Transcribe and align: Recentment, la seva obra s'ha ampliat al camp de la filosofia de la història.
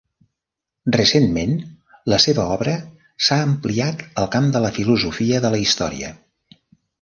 Recentment, 0.95 1.51
la 2.13 2.19
seva 2.23 2.45
obra 2.55 2.73
s'ha 3.27 3.37
ampliat 3.49 4.01
al 4.23 4.31
camp 4.37 4.49
de 4.57 4.63
la 4.65 4.73
filosofia 4.79 5.43
de 5.45 5.53
la 5.57 5.61
història. 5.67 6.11